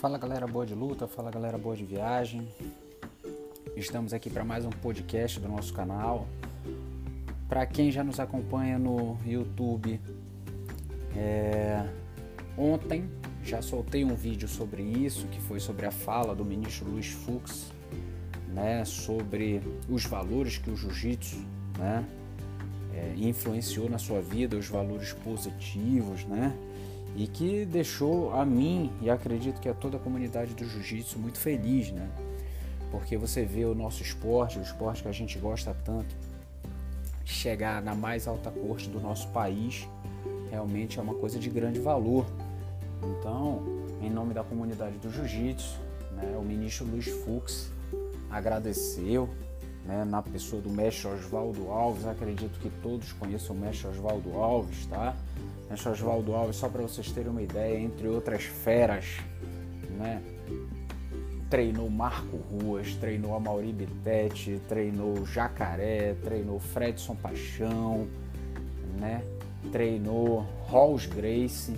[0.00, 2.48] Fala galera boa de luta, fala galera boa de viagem.
[3.76, 6.26] Estamos aqui para mais um podcast do nosso canal.
[7.46, 10.00] Para quem já nos acompanha no YouTube,
[11.14, 11.86] é...
[12.56, 13.10] ontem
[13.44, 17.70] já soltei um vídeo sobre isso, que foi sobre a fala do ministro Luiz Fux,
[18.54, 21.44] né, sobre os valores que o jiu-jitsu,
[21.78, 22.08] né,
[22.94, 26.56] é, influenciou na sua vida, os valores positivos, né,
[27.20, 31.38] e que deixou a mim e acredito que a toda a comunidade do jiu-jitsu muito
[31.38, 32.08] feliz, né?
[32.90, 36.16] Porque você vê o nosso esporte, o esporte que a gente gosta tanto,
[37.22, 39.86] chegar na mais alta corte do nosso país,
[40.50, 42.24] realmente é uma coisa de grande valor.
[43.02, 43.64] Então,
[44.00, 45.78] em nome da comunidade do jiu-jitsu,
[46.12, 47.70] né, o ministro Luiz Fux
[48.30, 49.28] agradeceu,
[49.84, 54.86] né, na pessoa do mestre Oswaldo Alves, acredito que todos conheçam o mestre Oswaldo Alves,
[54.86, 55.14] tá?
[55.70, 59.18] Mestre Oswaldo Alves, só para vocês terem uma ideia, entre outras feras,
[59.96, 60.20] né?
[61.48, 68.08] Treinou Marco Ruas, treinou a Mauri Bittetti, treinou Jacaré, treinou Fredson Paixão,
[68.98, 69.22] né?
[69.70, 71.76] Treinou Rolls Grace,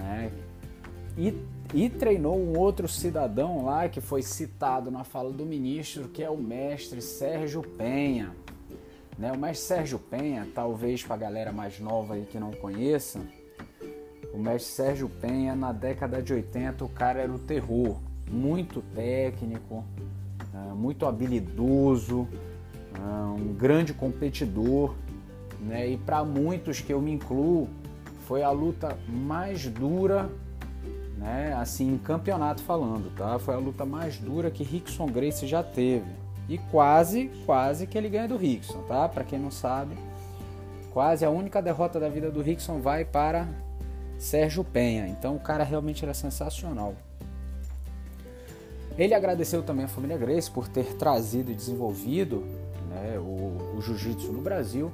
[0.00, 0.32] né?
[1.16, 1.34] E,
[1.74, 6.30] e treinou um outro cidadão lá que foi citado na fala do ministro, que é
[6.30, 8.34] o mestre Sérgio Penha.
[9.18, 9.32] Né?
[9.32, 13.20] O mestre Sérgio Penha, talvez para a galera mais nova aí que não conheça,
[14.32, 17.96] o mestre Sérgio Penha, na década de 80, o cara era o terror.
[18.30, 19.84] Muito técnico,
[20.52, 20.72] né?
[20.76, 22.28] muito habilidoso,
[22.92, 23.36] né?
[23.36, 24.94] um grande competidor.
[25.60, 25.90] Né?
[25.90, 27.68] E para muitos que eu me incluo,
[28.26, 30.30] foi a luta mais dura,
[31.16, 31.54] né?
[31.54, 33.38] assim, em campeonato falando, tá?
[33.38, 36.27] Foi a luta mais dura que Rickson Grace já teve.
[36.48, 39.08] E quase, quase que ele ganha do Rickson, tá?
[39.08, 39.96] Para quem não sabe,
[40.92, 43.46] quase a única derrota da vida do Rickson vai para
[44.18, 45.06] Sérgio Penha.
[45.06, 46.94] Então o cara realmente era sensacional.
[48.96, 52.44] Ele agradeceu também a família Grace por ter trazido e desenvolvido
[52.88, 54.90] né, o, o jiu-jitsu no Brasil.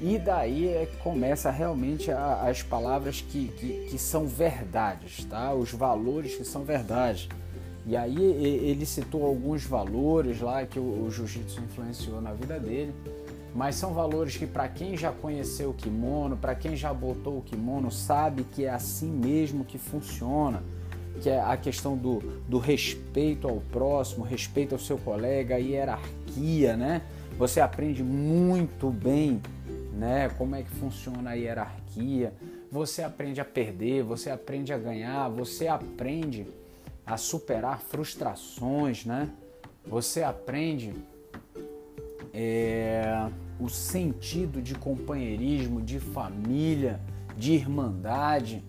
[0.00, 5.52] E daí é que começa realmente a, as palavras que, que, que, são verdades, tá?
[5.52, 7.28] Os valores que são verdade.
[7.86, 12.94] E aí ele citou alguns valores lá que o, jiu-jitsu influenciou na vida dele,
[13.54, 17.42] mas são valores que para quem já conheceu o kimono, para quem já botou o
[17.42, 20.62] kimono, sabe que é assim mesmo que funciona,
[21.20, 27.02] que é a questão do, do respeito ao próximo, respeito ao seu colega, hierarquia, né?
[27.38, 29.42] Você aprende muito bem,
[29.92, 30.30] né?
[30.38, 32.32] Como é que funciona a hierarquia.
[32.72, 36.46] Você aprende a perder, você aprende a ganhar, você aprende
[37.06, 39.30] a superar frustrações, né?
[39.86, 40.94] Você aprende
[42.32, 43.28] é,
[43.60, 47.00] o sentido de companheirismo, de família,
[47.36, 48.62] de irmandade,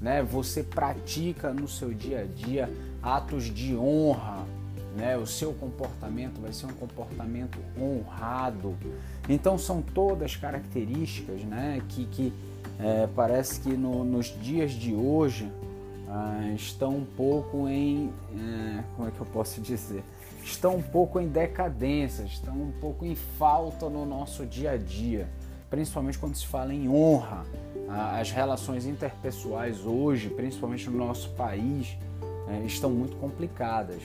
[0.00, 0.22] né?
[0.22, 2.70] Você pratica no seu dia a dia
[3.02, 4.46] atos de honra,
[4.96, 5.16] né?
[5.16, 8.76] O seu comportamento vai ser um comportamento honrado.
[9.28, 11.82] Então são todas características, né?
[11.88, 12.32] Que, que
[12.80, 15.50] é, parece que no, nos dias de hoje
[16.14, 18.12] ah, estão um pouco em.
[18.36, 20.04] É, como é que eu posso dizer?
[20.44, 25.26] Estão um pouco em decadência, estão um pouco em falta no nosso dia a dia,
[25.70, 27.46] principalmente quando se fala em honra.
[27.88, 31.96] As relações interpessoais hoje, principalmente no nosso país,
[32.46, 34.02] é, estão muito complicadas.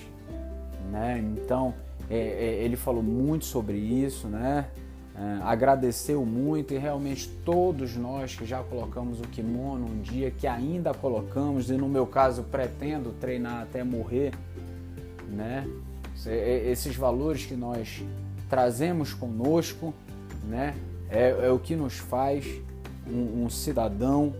[0.89, 1.19] Né?
[1.19, 1.73] Então,
[2.09, 4.67] é, é ele falou muito sobre isso, né?
[5.19, 10.45] É, agradeceu muito e realmente todos nós que já colocamos o kimono um dia, que
[10.45, 14.31] ainda colocamos, e no meu caso pretendo treinar até morrer,
[15.27, 15.67] né?
[16.25, 18.03] Esses valores que nós
[18.47, 19.91] trazemos conosco,
[20.43, 20.75] né?
[21.09, 22.45] É, é o que nos faz
[23.07, 24.35] um, um cidadão,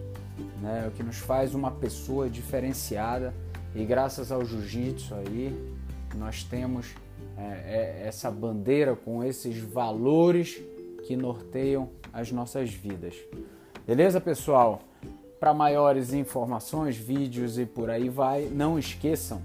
[0.61, 0.83] né?
[0.85, 3.33] É o que nos faz uma pessoa diferenciada
[3.73, 5.75] e graças ao jiu-jitsu aí
[6.15, 6.94] nós temos
[7.38, 10.62] é, essa bandeira com esses valores
[11.06, 13.16] que norteiam as nossas vidas.
[13.86, 14.81] Beleza, pessoal?
[15.39, 19.42] Para maiores informações, vídeos e por aí vai, não esqueçam,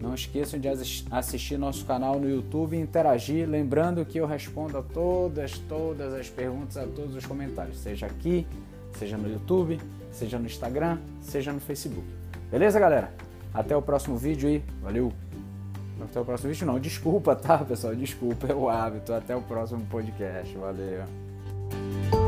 [0.00, 0.68] não esqueçam de
[1.10, 6.28] assistir nosso canal no YouTube e interagir, lembrando que eu respondo a todas, todas as
[6.28, 8.46] perguntas, a todos os comentários, seja aqui,
[8.98, 9.80] seja no YouTube,
[10.12, 12.06] seja no Instagram, seja no Facebook.
[12.50, 13.12] Beleza, galera?
[13.52, 15.23] Até o próximo vídeo e valeu!
[16.04, 16.78] Até o próximo vídeo, não.
[16.78, 17.94] Desculpa, tá, pessoal?
[17.94, 19.12] Desculpa, é o hábito.
[19.12, 20.56] Até o próximo podcast.
[20.56, 22.23] Valeu.